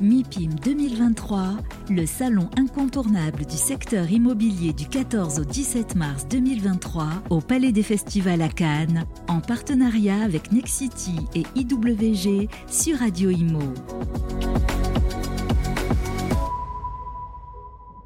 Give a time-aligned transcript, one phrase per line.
[0.00, 1.56] MIPIM 2023,
[1.90, 7.82] le salon incontournable du secteur immobilier du 14 au 17 mars 2023 au Palais des
[7.82, 13.58] Festivals à Cannes, en partenariat avec Nexity et IWG sur Radio Imo.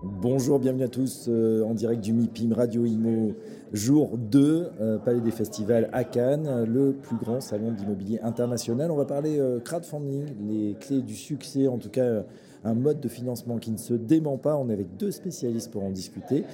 [0.03, 3.35] Bonjour, bienvenue à tous euh, en direct du MIPIM Radio Imo,
[3.73, 8.91] jour 2, euh, Palais des Festivals à Cannes, le plus grand salon d'immobilier international.
[8.91, 12.25] On va parler euh, crowdfunding, les clés du succès, en tout cas
[12.65, 14.57] un mode de financement qui ne se dément pas.
[14.57, 16.45] On est avec deux spécialistes pour en discuter.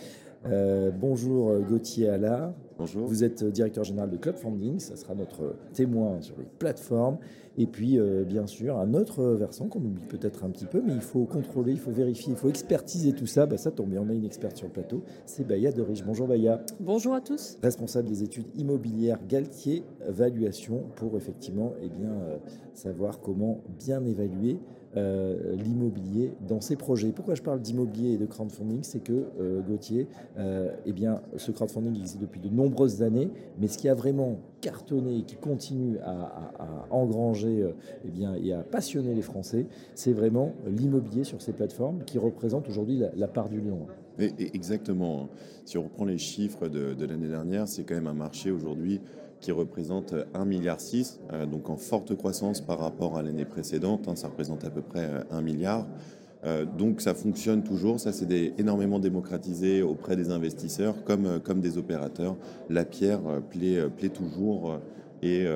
[1.00, 2.52] Bonjour Gauthier Allard.
[2.78, 3.08] Bonjour.
[3.08, 7.18] Vous êtes directeur général de Crowdfunding, ça sera notre témoin sur les plateformes.
[7.56, 10.92] Et puis, euh, bien sûr, un autre versant qu'on oublie peut-être un petit peu, mais
[10.92, 13.46] il faut contrôler, il faut vérifier, il faut expertiser tout ça.
[13.46, 16.04] Bah, ça tombe bien, on a une experte sur le plateau, c'est Baya de Riche.
[16.04, 16.62] Bonjour Baya.
[16.78, 17.58] Bonjour à tous.
[17.60, 22.36] Responsable des études immobilières Galtier Valuation pour effectivement eh bien, euh,
[22.74, 24.60] savoir comment bien évaluer
[24.96, 27.10] euh, l'immobilier dans ces projets.
[27.10, 28.82] Pourquoi je parle d'immobilier et de crowdfunding?
[28.82, 29.26] C'est que
[29.68, 30.06] Gauthier,
[30.86, 35.18] eh bien, ce crowdfunding existe depuis de nombreuses années, mais ce qui a vraiment cartonné
[35.18, 37.72] et qui continue à, engranger euh,
[38.04, 42.68] eh bien, et à passionner les Français, c'est vraiment l'immobilier sur ces plateformes qui représente
[42.68, 43.86] aujourd'hui la, part du lion.
[44.18, 45.28] exactement.
[45.64, 49.00] Si on reprend les chiffres de, l'année dernière, c'est quand même un marché aujourd'hui
[49.40, 50.78] qui représente 1,6 milliard,
[51.32, 54.08] euh, donc en forte croissance par rapport à l'année précédente.
[54.08, 55.86] Hein, ça représente à peu près 1 euh, milliard.
[56.78, 62.36] donc ça fonctionne toujours, ça c'est énormément démocratisé auprès des investisseurs comme, comme des opérateurs.
[62.70, 64.78] La pierre plaît, plaît toujours
[65.20, 65.46] et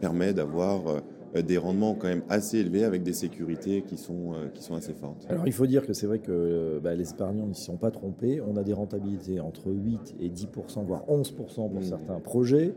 [0.00, 1.02] permet d'avoir
[1.36, 4.74] euh, des rendements quand même assez élevés avec des sécurités qui sont, euh, qui sont
[4.74, 5.26] assez fortes.
[5.28, 7.76] Alors il faut dire que c'est vrai que euh, bah, les épargnants ne s'y sont
[7.76, 8.40] pas trompés.
[8.40, 10.48] On a des rentabilités entre 8 et 10
[10.86, 11.82] voire 11% pour mmh.
[11.82, 12.74] certains projets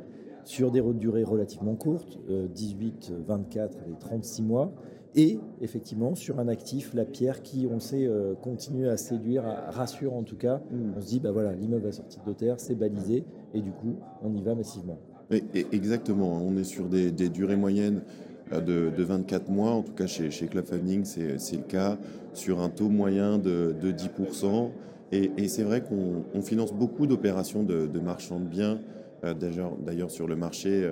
[0.47, 4.71] sur des durées relativement courtes, 18, 24 et 36 mois.
[5.15, 8.09] Et effectivement, sur un actif, la pierre qui, on sait,
[8.41, 10.61] continue à séduire, rassure en tout cas.
[10.71, 10.93] Mmh.
[10.95, 13.95] On se dit, bah voilà, l'immeuble a sorti de terre, c'est balisé, et du coup,
[14.23, 14.99] on y va massivement.
[15.31, 18.01] exactement, on est sur des, des durées moyennes
[18.51, 21.97] de, 24 mois, en tout cas chez, chez Club Funding, c'est le cas,
[22.33, 24.69] sur un taux moyen de, 10%.
[25.11, 28.79] Et, c'est vrai qu'on finance beaucoup d'opérations de, marchands de biens.
[29.23, 30.91] Euh, d'ailleurs, sur le marché,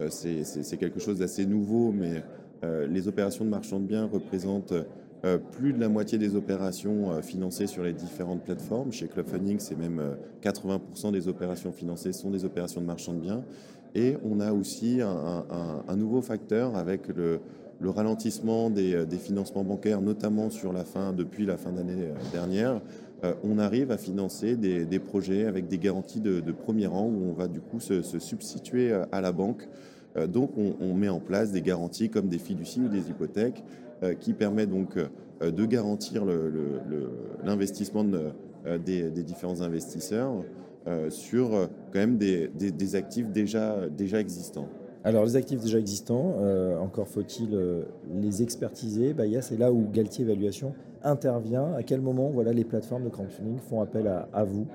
[0.00, 2.22] euh, c'est quelque chose d'assez nouveau, mais
[2.64, 4.74] euh, les opérations de marchands de biens représentent
[5.50, 8.92] plus de la moitié des opérations financées sur les différentes plateformes.
[8.92, 10.00] Chez Club Funding, c'est même
[10.40, 13.42] 80% des opérations financées sont des opérations de marchands de biens.
[13.96, 17.40] Et on a aussi un, nouveau facteur avec le,
[17.82, 22.82] ralentissement des, financements bancaires, notamment sur la fin, depuis la fin d'année euh, dernière.
[23.24, 27.32] Euh, on arrive à financer des, projets avec des garanties de, premier rang où on
[27.32, 29.68] va du coup se, substituer euh, à la banque.
[30.28, 33.62] donc on, met en place des garanties comme des fiducies ou des hypothèques
[34.20, 34.96] qui permettent donc
[35.42, 36.24] de garantir
[37.44, 40.42] l'investissement des, différents investisseurs
[40.88, 44.68] euh, sur euh, quand même des, des, actifs déjà, déjà existants.
[45.06, 47.56] Alors les actifs déjà existants, euh, encore faut-il
[48.12, 49.14] les expertiser.
[49.14, 50.74] Bah, c'est là où Galtier Évaluation
[51.04, 51.72] intervient.
[51.74, 54.66] À quel moment voilà, les plateformes de crowdfunding font appel à, vous?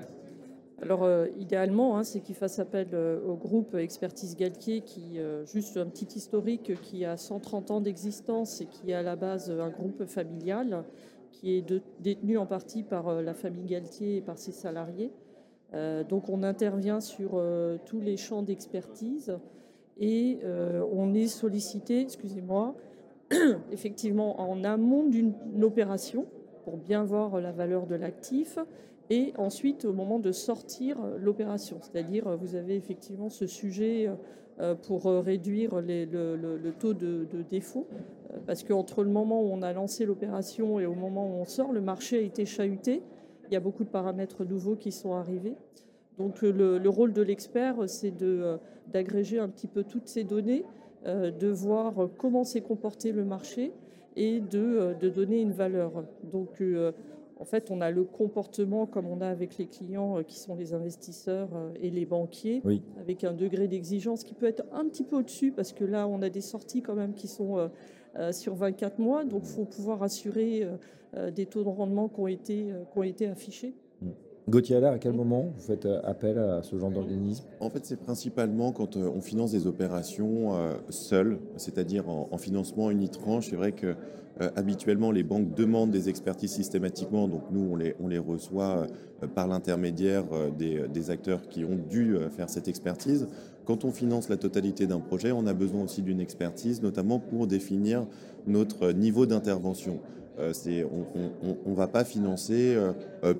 [0.80, 1.06] Alors,
[1.38, 2.88] idéalement, hein, c'est qu'ils fassent appel
[3.28, 5.18] au groupe Expertise Galtier, qui,
[5.52, 9.50] juste un petit historique, qui a 130 ans d'existence et qui est à la base
[9.50, 10.84] un groupe familial,
[11.30, 11.64] qui est
[12.00, 15.12] détenu en partie par la famille Galtier et par ses salariés.
[15.74, 19.38] Euh, donc on intervient sur euh, tous les champs d'expertise
[19.98, 22.74] et euh, on est sollicité, excusez-moi,
[23.72, 26.26] effectivement en amont d'une opération
[26.64, 28.58] pour bien voir la valeur de l'actif
[29.10, 31.78] et ensuite au moment de sortir l'opération.
[31.80, 34.08] C'est-à-dire vous avez effectivement ce sujet
[34.82, 37.86] pour réduire le, taux de, de défaut
[38.46, 41.72] parce qu'entre le moment où on a lancé l'opération et au moment où on sort,
[41.72, 43.02] le marché a été chahuté.
[43.48, 45.54] Il y a beaucoup de paramètres nouveaux qui sont arrivés.
[46.18, 48.58] Donc euh, le, rôle de l'expert, c'est euh,
[48.92, 50.64] d'agréger un petit peu toutes ces données,
[51.06, 53.72] euh, de voir comment s'est comporté le marché
[54.16, 56.04] et de, donner une valeur.
[56.30, 56.62] Donc
[57.40, 60.74] en fait, on a le comportement comme on a avec les clients qui sont les
[60.74, 61.48] investisseurs
[61.80, 62.62] et les banquiers,
[63.00, 66.20] avec un degré d'exigence qui peut être un petit peu au-dessus, parce que là, on
[66.20, 67.70] a des sorties quand même qui sont
[68.32, 70.68] sur 24 mois, donc il faut pouvoir assurer
[71.34, 73.74] des taux de rendement qui ont été, qui ont été affichés.
[74.48, 77.44] Gauthier Allard, à quel moment vous faites euh, appel à ce genre d'organisme?
[77.60, 82.90] En fait, c'est principalement quand euh, on finance des opérations euh, seules, c'est-à-dire en, financement
[82.90, 83.50] unitranche.
[83.50, 83.94] C'est vrai que
[84.56, 88.86] habituellement, les banques demandent des expertises systématiquement, donc nous, on les, on les reçoit
[89.36, 90.24] par l'intermédiaire
[90.58, 93.28] des, des, acteurs qui ont dû faire cette expertise.
[93.66, 97.46] Quand on finance la totalité d'un projet, on a besoin aussi d'une expertise, notamment pour
[97.46, 98.06] définir
[98.46, 100.00] notre niveau d'intervention.
[100.38, 102.76] On ne va pas financer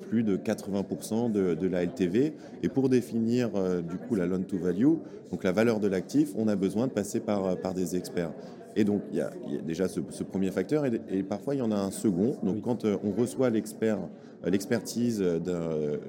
[0.09, 2.35] plus de 80% de, la LTV.
[2.63, 3.51] Et pour définir
[3.83, 4.97] du coup la loan to value,
[5.31, 8.33] donc la valeur de l'actif, on a besoin de passer par, par des experts.
[8.77, 9.31] Et donc, il y, a,
[9.67, 12.37] déjà ce, premier facteur, et, parfois, il y en a un second.
[12.43, 13.99] Donc, quand on reçoit l'expert,
[14.45, 16.01] l'expertise de,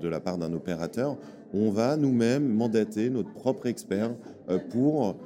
[0.00, 1.16] de, la part d'un opérateur,
[1.52, 4.10] on va nous-mêmes mandater notre propre expert
[4.70, 5.16] pour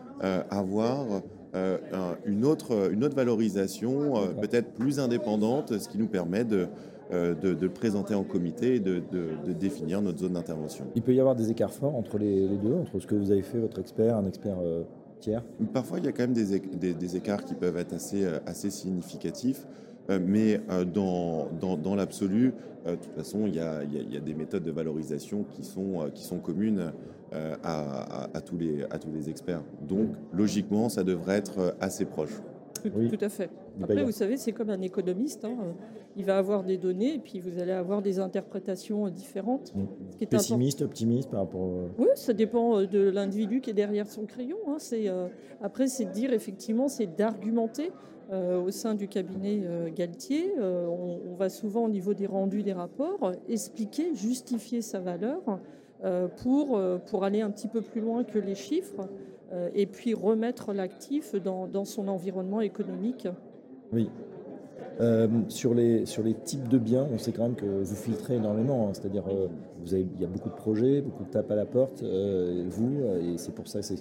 [0.50, 1.22] avoir
[1.54, 1.76] euh,
[2.25, 6.66] une, autre, une autre valorisation, euh, peut-être plus indépendante, ce qui nous permet de,
[7.12, 10.87] euh, de, de, le présenter en comité et de, de, définir notre zone d'intervention.
[10.94, 13.43] Il peut y avoir des écarts forts entre les, deux, entre ce que vous avez
[13.43, 14.56] fait, votre expert, un expert
[15.20, 15.44] tiers?
[15.75, 19.66] Parfois, il y a quand même des, des, écarts qui peuvent être assez, assez significatifs.
[20.18, 20.60] Mais
[20.92, 22.54] dans, dans, dans l'absolu,
[22.86, 26.10] de toute façon, il y, a, il y, a, des méthodes de valorisation qui sont,
[26.14, 26.92] qui sont communes
[27.34, 29.62] euh, à, tous les, à tous les experts.
[29.88, 32.42] Donc, logiquement, ça devrait être assez proche.
[32.82, 33.48] Tout, à fait.
[33.82, 35.46] Après, vous savez, c'est comme un économiste.
[35.46, 35.56] Hein.
[36.16, 39.72] Il va avoir des données et puis vous allez avoir des interprétations différentes.
[39.74, 40.26] Mmh.
[40.26, 41.70] Pessimiste, optimiste par rapport.
[41.96, 44.58] Oui, ça dépend euh, de l'individu qui est derrière son crayon.
[44.68, 44.76] Hein.
[44.78, 45.28] C'est, euh,
[45.62, 47.92] après, c'est de dire effectivement, c'est d'argumenter.
[48.32, 49.62] Au sein du cabinet
[49.94, 55.40] Galtier, on, on, va souvent au niveau des rendus des rapports expliquer, justifier sa valeur
[56.05, 59.08] euh, pour, euh, pour aller un petit peu plus loin que les chiffres
[59.52, 63.29] euh, et puis remettre l'actif dans, dans son environnement économique.
[63.93, 64.11] Oui,
[65.00, 68.37] euh, sur, les, sur les types de biens, on sait quand même que vous filtrez
[68.37, 68.88] énormément.
[68.88, 68.94] Hein.
[68.94, 69.49] C'est-à-dire, euh,
[69.82, 72.64] vous avez, il y a beaucoup de projets, beaucoup de tapes à la porte, euh,
[72.69, 73.94] vous, et c'est pour ça que ça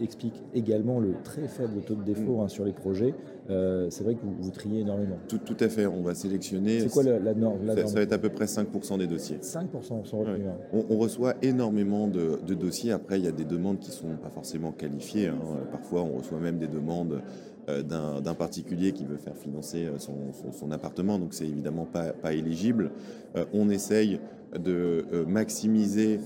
[0.00, 3.14] explique également le très faible taux de défaut hein, sur les projets.
[3.48, 5.16] c'est vrai que vous, triez énormément.
[5.28, 6.80] Tout, tout, à fait, on va sélectionner.
[6.80, 9.38] C'est quoi la, norme, ça, va être à peu près 5% des dossiers.
[9.38, 10.46] 5% sont retenus.
[10.48, 10.82] Hein.
[10.90, 12.92] On, reçoit énormément de, dossiers.
[12.92, 15.30] Après, il y a des demandes qui ne sont pas forcément qualifiées.
[15.70, 17.22] Parfois, on reçoit même des demandes
[17.68, 22.32] euh, d'un particulier qui veut faire financer euh, son, appartement, donc c'est évidemment pas, pas
[22.32, 22.92] éligible.
[23.36, 24.20] Euh, on essaye
[24.56, 26.20] de maximiser,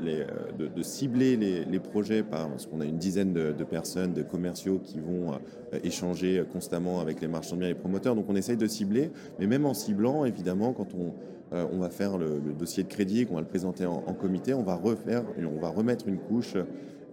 [0.00, 0.24] les,
[0.58, 4.98] de, cibler les, projets par, parce qu'on a une dizaine de, personnes, de commerciaux qui
[4.98, 5.38] vont
[5.84, 8.14] échanger constamment avec les marchands de biens et les promoteurs.
[8.14, 11.14] Donc on essaye de cibler, mais même en ciblant, évidemment, quand on,
[11.52, 14.62] on va faire le, dossier de crédit, qu'on va le présenter en, en, comité, on
[14.62, 16.56] va refaire, on va remettre une couche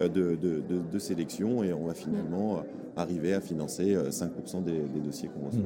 [0.07, 2.63] de, de, sélection et on va finalement
[2.95, 5.61] arriver à financer 5% euh, des, dossiers qu'on reçoit.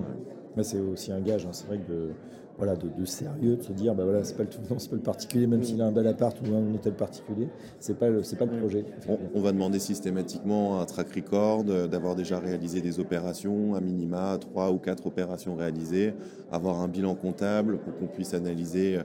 [0.57, 0.63] Mmh.
[0.63, 1.49] c'est aussi un gage, hein.
[1.51, 2.09] c'est vrai que de,
[2.57, 5.47] voilà, de, sérieux, de se dire, bah voilà, c'est pas le tout, pas le particulier,
[5.47, 7.47] même s'il a un bel appart ou un hôtel particulier,
[7.79, 8.85] c'est pas c'est pas le projet.
[9.33, 14.37] On, va demander systématiquement un track record, euh, d'avoir déjà réalisé des opérations, à minima
[14.39, 16.13] trois ou quatre opérations réalisées,
[16.51, 18.99] avoir un bilan comptable pour qu'on puisse analyser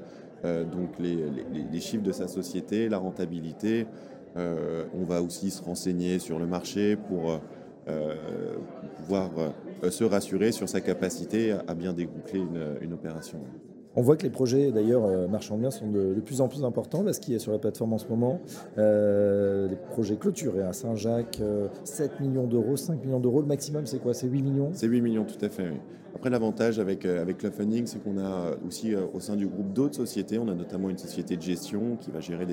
[0.44, 1.16] euh, donc les,
[1.72, 3.84] les, chiffres de sa société, la rentabilité, euh,
[4.36, 7.40] on va aussi se renseigner sur le marché pour
[7.88, 8.56] euh,
[8.96, 9.30] pouvoir
[9.82, 12.40] euh, se rassurer sur sa capacité à bien dégoupler
[12.82, 13.40] une, opération.
[13.96, 17.02] On voit que les projets, d'ailleurs, marchand bien, sont de, plus en plus importants.
[17.02, 18.40] Là, ce qui est sur la plateforme en ce moment,
[18.76, 21.40] les projets clôturés à Saint-Jacques,
[21.84, 23.40] 7 millions d'euros, 5 millions d'euros.
[23.40, 24.14] Le maximum, c'est quoi?
[24.14, 24.70] C'est 8 millions?
[24.72, 25.72] C'est 8 millions, tout à fait.
[26.18, 29.46] Après, l'avantage avec, euh, avec Club Funding, c'est qu'on a aussi euh, au sein du
[29.46, 30.38] groupe d'autres sociétés.
[30.38, 32.44] On a notamment une société de gestion qui va gérer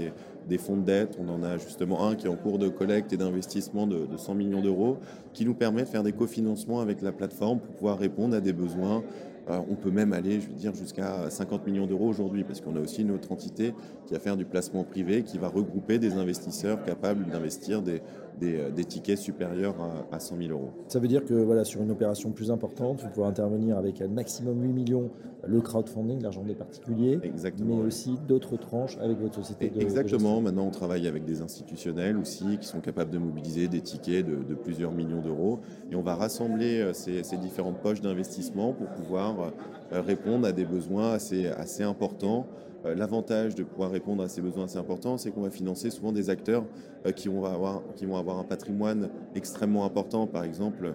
[0.47, 1.17] des, fonds de dette.
[1.19, 4.17] On en a justement un qui est en cours de collecte et d'investissement de, de
[4.17, 4.97] 100 millions d'euros,
[5.33, 8.53] qui nous permet de faire des cofinancements avec la plateforme pour pouvoir répondre à des
[8.53, 10.39] besoins euh, on peut même aller,
[10.73, 13.73] jusqu'à 50 millions d'euros aujourd'hui, parce qu'on a aussi une autre entité
[14.07, 18.01] qui va faire du placement privé, qui va regrouper des investisseurs capables d'investir des,
[18.43, 19.75] euh, tickets supérieurs
[20.11, 20.71] à, 100 000 euros.
[20.87, 24.07] Ça veut dire que voilà, sur une opération plus importante, vous pouvez intervenir avec un
[24.07, 25.09] maximum 8 millions
[25.47, 29.69] le crowdfunding, l'argent des particuliers, Exactement, mais aussi d'autres tranches avec votre société.
[29.69, 30.41] De, Exactement.
[30.41, 34.55] Maintenant, on travaille avec des institutionnels aussi qui sont capables de mobiliser des tickets de,
[34.55, 35.59] plusieurs millions d'euros,
[35.91, 39.51] et on va rassembler euh, ces, ces différentes poches d'investissement pour pouvoir
[39.91, 42.47] euh, répondre à des besoins assez, assez importants.
[42.85, 46.11] Euh, l'avantage de pouvoir répondre à ces besoins assez importants, c'est qu'on va financer souvent
[46.11, 46.65] des acteurs
[47.05, 50.27] euh, qui vont, avoir, qui vont avoir un patrimoine extrêmement important.
[50.27, 50.93] Par exemple,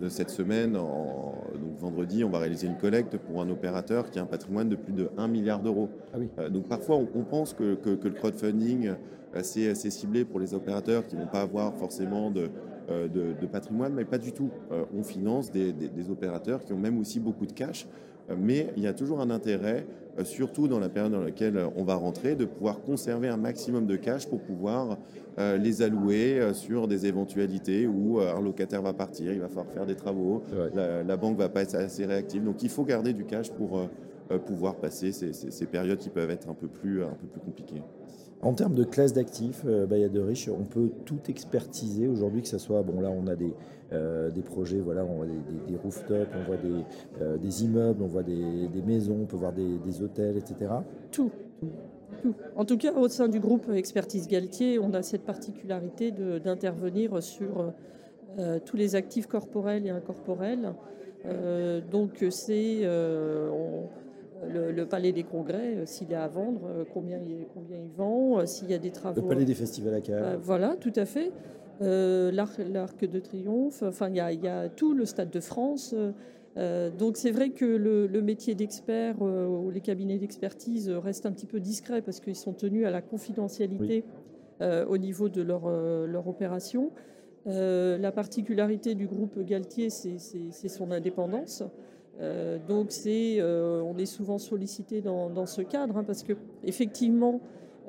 [0.00, 4.22] de cette semaine, donc vendredi, on va réaliser une collecte pour un opérateur qui a
[4.22, 5.88] un patrimoine de plus de 1 milliard d'euros.
[6.38, 8.92] Ah donc parfois, on, pense que, que, le crowdfunding,
[9.42, 12.48] c'est ciblé pour les opérateurs qui ne vont pas avoir forcément de,
[12.88, 14.50] euh, de, patrimoine, mais pas du tout.
[14.70, 15.74] Euh, on finance des,
[16.08, 17.88] opérateurs qui ont même aussi beaucoup de cash, euh,
[18.36, 19.86] mais il y a toujours un intérêt,
[20.24, 23.96] surtout dans la période dans laquelle on va rentrer, de pouvoir conserver un maximum de
[23.96, 24.98] cash pour pouvoir
[25.38, 29.94] les allouer sur des éventualités où un locataire va partir, il va falloir faire des
[29.94, 30.42] travaux,
[30.74, 32.42] la, la, banque va pas être assez réactive.
[32.42, 33.88] Donc il faut garder du cash pour
[34.46, 37.82] pouvoir passer ces, ces, périodes qui peuvent être un peu plus, un peu plus compliquées.
[38.42, 42.48] En termes de classe d'actifs, euh, Bayard de Riche, on peut tout expertiser aujourd'hui, que
[42.48, 43.54] ce soit, bon là on a des,
[43.92, 46.84] euh, des projets, voilà, on voit des, rooftops, on voit des,
[47.22, 50.70] euh, des, immeubles, on voit des, maisons, on peut voir des, hôtels, etc.
[51.10, 51.30] Tout.
[52.22, 52.34] Tout.
[52.56, 57.72] En tout cas, au sein du groupe Expertise Galtier, on a cette particularité d'intervenir sur
[58.64, 60.74] tous les actifs corporels et incorporels.
[61.90, 62.82] donc c'est
[64.44, 68.38] le, palais des congrès, euh, s'il est à vendre, euh, combien, il, combien il vend,
[68.38, 69.20] euh, s'il y a des travaux.
[69.20, 70.38] Le palais des festivals à Cannes.
[70.42, 71.32] voilà, tout à fait.
[71.80, 75.94] L'arc de Triomphe, enfin, il y, a, tout le Stade de France.
[76.56, 81.60] donc c'est vrai que le, métier d'expert ou les cabinets d'expertise restent un petit peu
[81.60, 84.04] discrets parce qu'ils sont tenus à la confidentialité
[84.62, 86.92] au niveau de leur, leur opération.
[87.44, 91.62] la particularité du groupe Galtier, c'est son indépendance.
[92.20, 96.32] Euh, donc euh, on est souvent sollicité dans, ce cadre hein, parce que
[96.64, 97.40] effectivement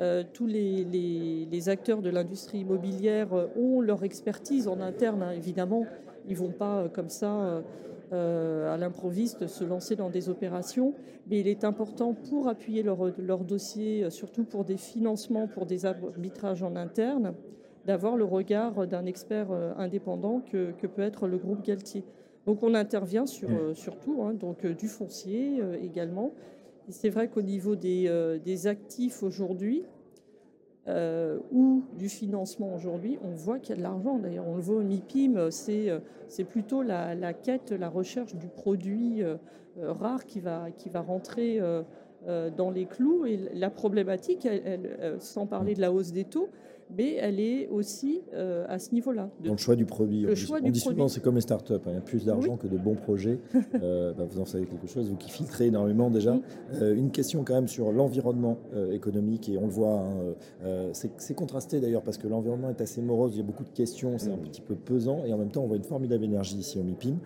[0.01, 5.23] euh, tous les, acteurs de l'industrie immobilière ont leur expertise en interne.
[5.23, 5.85] Hein, évidemment,
[6.27, 7.63] ils vont pas comme ça
[8.11, 10.93] à l'improviste se lancer dans des opérations,
[11.29, 16.63] mais il est important pour appuyer leur, dossier, surtout pour des financements, pour des arbitrages
[16.63, 17.33] en interne,
[17.85, 22.05] d'avoir le regard d'un expert indépendant que peut être le groupe Galtier.
[22.47, 23.57] Donc on intervient sur, mm.
[23.57, 26.31] euh, tout, hein, donc euh, du foncier euh, également.
[26.89, 29.83] C'est vrai qu'au niveau des, actifs aujourd'hui,
[31.51, 34.19] ou du financement aujourd'hui, on voit qu'il y a de l'argent.
[34.19, 39.21] D'ailleurs, on le voit au MIPIM, c'est plutôt la, quête, la recherche du produit
[39.75, 41.59] rare qui va, qui va rentrer
[42.25, 43.25] dans les clous.
[43.25, 44.47] Et la problématique,
[45.19, 46.47] sans parler de la hausse des taux,
[46.95, 49.29] mais elle est aussi euh, à ce niveau-là.
[49.43, 50.21] Dans le choix du produit.
[50.21, 51.79] Le on choix dit, souvent c'est comme les startups, hein.
[51.87, 53.39] il y a plus d'argent que de bons projets.
[53.83, 56.39] Euh, bah, vous en savez quelque chose, vous qui filtrez énormément déjà.
[56.73, 58.57] Euh, une question quand même sur l'environnement
[58.91, 59.99] économique, et on le voit,
[60.63, 63.69] hein, c'est contrasté d'ailleurs parce que l'environnement est assez morose, il y a beaucoup de
[63.69, 66.57] questions, c'est un petit peu pesant, et en même temps on voit une formidable énergie
[66.57, 67.17] ici au MIPIM.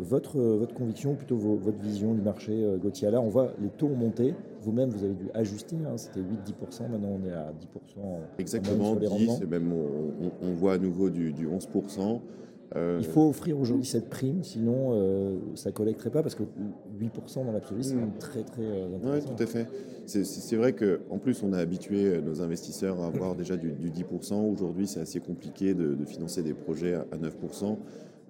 [0.00, 3.96] votre, votre conviction, plutôt votre vision du marché, Gauthier, là on voit les taux ont
[3.96, 4.34] monté,
[4.66, 8.18] vous-même, vous avez dû ajuster, hein, c'était 8-10%, maintenant on est à 10%.
[8.38, 12.20] Exactement, 10, et même on, voit à nouveau du, 11%.
[12.74, 16.42] Euh, Il faut offrir aujourd'hui cette prime, sinon euh, ça ne collecterait pas, parce que
[16.42, 18.18] 8% dans l'absolu, c'est mm.
[18.18, 19.28] très très euh, intéressant.
[19.28, 19.68] Oui, tout à fait.
[20.06, 24.34] C'est vrai qu'en plus, on a habitué nos investisseurs à avoir déjà du, 10%.
[24.34, 27.76] Aujourd'hui, c'est assez compliqué de, financer des projets à, 9%.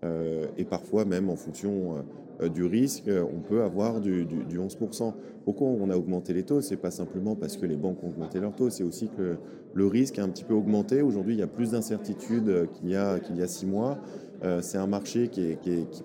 [0.02, 2.04] Et parfois même en fonction
[2.42, 5.14] euh, du risque, on peut avoir du, 11%.
[5.44, 6.60] Pourquoi on a augmenté les taux?
[6.60, 9.36] C'est pas simplement parce que les banques ont augmenté leurs taux, c'est aussi que
[9.72, 11.02] le risque a un petit peu augmenté.
[11.02, 13.98] Aujourd'hui, il y a plus d'incertitudes qu'il y, a, six mois.
[14.42, 15.56] Euh, c'est un marché qui,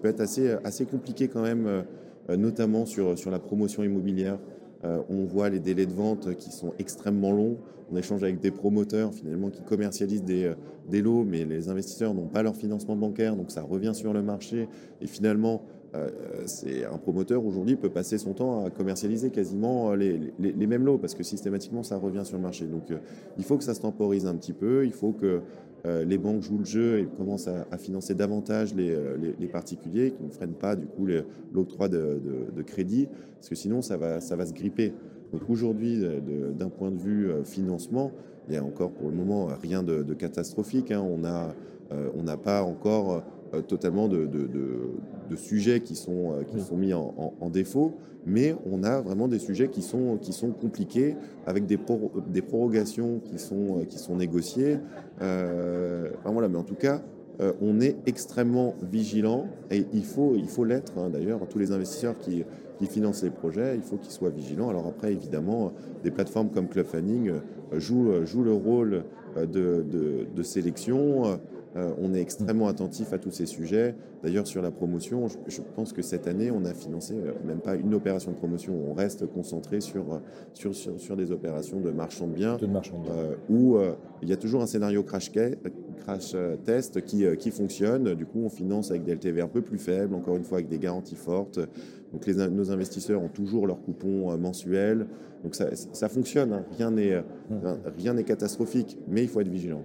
[0.01, 4.39] peut être assez, compliqué quand même, euh, notamment sur la promotion immobilière.
[4.83, 7.57] On voit les délais de vente qui sont extrêmement longs.
[7.91, 10.53] On échange avec des promoteurs finalement qui commercialisent des,
[10.89, 14.23] des lots, mais les investisseurs n'ont pas leur financement bancaire, donc ça revient sur le
[14.23, 14.67] marché.
[15.01, 15.61] Et finalement,
[15.93, 16.09] euh,
[16.45, 21.15] c'est un promoteur aujourd'hui peut passer son temps à commercialiser quasiment les, mêmes lots parce
[21.15, 22.65] que systématiquement ça revient sur le marché.
[22.65, 22.97] Donc euh,
[23.37, 25.41] il faut que ça se temporise un petit peu, il faut que
[25.85, 30.29] euh, les banques jouent le jeu et commencent à, financer davantage les, particuliers qui ne
[30.29, 31.07] freinent pas du coup
[31.51, 34.93] l'octroi de, crédit parce que sinon ça va, ça va se gripper.
[35.33, 36.03] Donc aujourd'hui,
[36.57, 38.11] d'un point de vue financement,
[38.47, 40.91] il n'y a encore pour le moment rien de, catastrophique.
[40.91, 41.01] Hein.
[41.01, 43.23] On n'a pas encore
[43.53, 44.29] euh, totalement de,
[45.35, 47.93] sujets qui sont, euh, qui sont mis en, défaut,
[48.25, 51.77] mais on a vraiment des sujets qui sont, qui sont compliqués, avec des,
[52.27, 54.77] des prorogations qui sont, euh, qui sont négociées.
[55.19, 57.01] enfin, voilà, mais en tout cas,
[57.59, 61.09] on est extrêmement vigilant et il faut il faut l'être hein.
[61.09, 62.43] d'ailleurs tous les investisseurs qui,
[62.77, 65.71] qui, financent les projets il faut qu'ils soient vigilants alors après évidemment
[66.03, 67.31] des plateformes comme Club Fanning
[67.71, 69.85] jouent, jouent le rôle de,
[70.35, 71.39] de sélection
[71.77, 73.95] euh, on est extrêmement attentif à tous ces sujets.
[74.23, 77.75] D'ailleurs, sur la promotion, je, pense que cette année, on a financé euh, même pas
[77.75, 78.73] une opération de promotion.
[78.89, 80.17] On reste concentré sur, euh,
[80.53, 82.57] sur, sur, des opérations de marchand de biens,
[83.49, 83.77] où
[84.21, 85.31] il y a toujours un scénario crash,
[85.99, 86.35] crash
[86.65, 88.15] test qui, qui fonctionne.
[88.15, 90.67] Du coup, on finance avec des LTV un peu plus faibles, encore une fois avec
[90.67, 91.59] des garanties fortes.
[92.11, 95.07] Donc, les, nos investisseurs ont toujours leur coupon mensuel.
[95.43, 96.53] Donc, ça, ça fonctionne.
[96.53, 96.65] Hein.
[96.77, 97.23] Rien n'est
[97.97, 99.83] rien n'est catastrophique, mais il faut être vigilant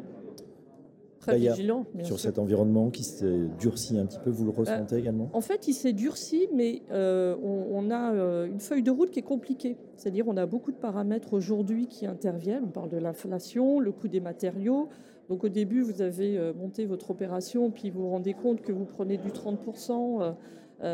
[1.35, 1.85] vigilant.
[2.03, 5.31] sur cet environnement qui s'est durci un petit peu, vous le ressentez euh, également?
[5.33, 9.21] En fait, il s'est durci, mais euh, on, a euh, une feuille de route qui
[9.21, 9.77] est compliquée.
[9.97, 12.65] C'est-à-dire, on a beaucoup de paramètres aujourd'hui qui interviennent.
[12.65, 14.89] On parle de l'inflation, le coût des matériaux.
[15.29, 18.85] Donc, au début, vous avez monté votre opération, puis vous vous rendez compte que vous
[18.85, 20.35] prenez du 30%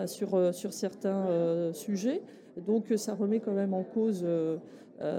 [0.06, 2.22] sur, sur certains sujets.
[2.66, 4.26] Donc, ça remet quand même en cause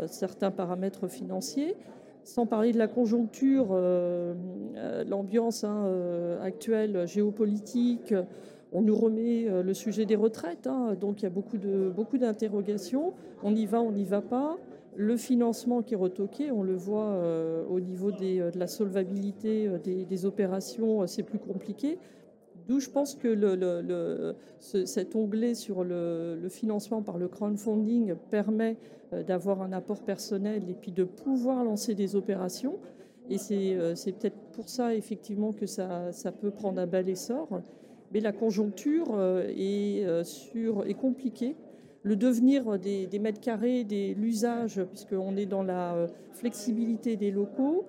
[0.08, 1.76] certains paramètres financiers.
[2.24, 3.78] Sans parler de la conjoncture,
[5.08, 8.14] l'ambiance hein, actuelle géopolitique,
[8.72, 10.96] on nous remet le sujet des retraites, hein.
[11.00, 13.14] donc il y a beaucoup, de, beaucoup d'interrogations.
[13.44, 14.58] On y va, on n'y va pas.
[14.96, 17.20] Le financement qui est retoqué, on le voit
[17.70, 21.98] au niveau de la solvabilité des opérations, c'est plus compliqué.
[22.68, 28.78] D'où je pense que cet onglet sur le, financement par le crowdfunding permet
[29.12, 32.78] euh, d'avoir un apport personnel et puis de pouvoir lancer des opérations.
[33.30, 37.48] Et c'est euh, peut-être pour ça, effectivement, que ça, peut prendre un bel essor.
[38.14, 41.56] Mais la conjoncture euh, est compliquée.
[42.04, 43.86] Le devenir des, des mètres carrés,
[44.18, 47.86] l'usage, puisqu'on est dans la flexibilité des locaux,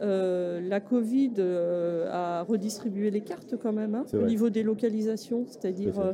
[0.00, 5.44] euh, la Covid euh, a redistribué les cartes quand même hein, au niveau des localisations,
[5.46, 6.12] c'est-à-dire euh,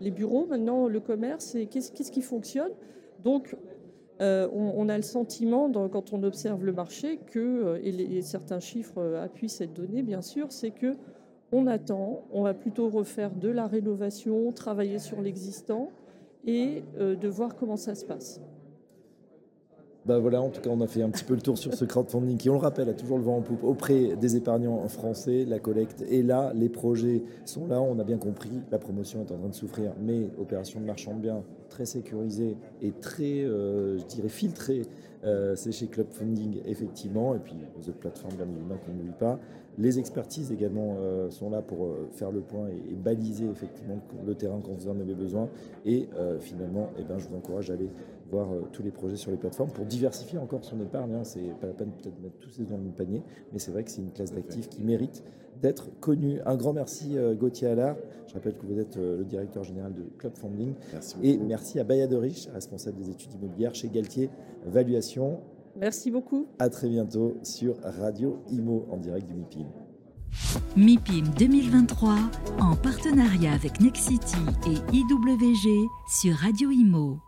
[0.00, 2.70] les bureaux, maintenant le commerce, et qu'est-ce qui fonctionne?
[3.22, 3.56] Donc,
[4.20, 9.72] on, a le sentiment, quand on observe le marché, que, et, certains chiffres appuient cette
[9.72, 10.94] donnée, bien sûr, c'est que
[11.52, 15.90] on attend, on va plutôt refaire de la rénovation, travailler sur l'existant
[16.46, 18.40] et de voir comment ça se passe.
[20.06, 21.84] Bah voilà, en tout cas, on a fait un petit peu le tour sur ce
[21.84, 25.44] crowdfunding qui, on le rappelle, a toujours le vent en poupe auprès des épargnants français.
[25.46, 28.62] La collecte est là, les projets sont là, on a bien compris.
[28.70, 32.56] La promotion est en train de souffrir, mais opération de marchand de biens très sécurisée
[32.80, 34.82] et très, euh, je dirais, filtrée.
[35.22, 39.12] Euh, c'est chez Club Funding, effectivement, et puis les autres plateformes, bien évidemment, qu'on n'oublie
[39.18, 39.38] pas.
[39.80, 44.60] Les expertises également euh, sont là pour faire le point et, baliser effectivement le terrain
[44.64, 45.48] quand vous en avez besoin.
[45.84, 46.08] Et
[46.40, 47.88] finalement, eh ben, je vous encourage à aller
[48.30, 51.14] voir euh, tous les projets sur les plateformes pour diversifier encore son épargne.
[51.14, 51.24] Hein.
[51.24, 53.22] C'est pas la peine peut-être de mettre tous ses dans le même panier,
[53.52, 55.22] mais c'est vrai que c'est une classe d'actifs qui mérite
[55.60, 56.40] d'être connue.
[56.46, 57.96] Un grand merci euh, Gauthier Allard.
[58.28, 60.74] Je rappelle que vous êtes euh, le directeur général de Club Funding.
[60.92, 64.30] Merci Et merci à Baya de Rich, responsable des études immobilières chez Galtier
[64.64, 65.40] Valuation.
[65.76, 66.46] Merci beaucoup.
[66.58, 69.66] À très bientôt sur Radio Imo en direct du MIPIM.
[70.76, 72.16] MIPIM 2023
[72.60, 74.36] en partenariat avec Nexity
[74.66, 77.18] et IWG sur Radio Imo.